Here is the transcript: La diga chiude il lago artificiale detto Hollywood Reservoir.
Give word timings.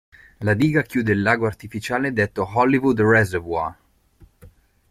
La 0.39 0.55
diga 0.55 0.81
chiude 0.81 1.11
il 1.11 1.21
lago 1.21 1.45
artificiale 1.45 2.11
detto 2.11 2.49
Hollywood 2.55 2.99
Reservoir. 3.01 3.77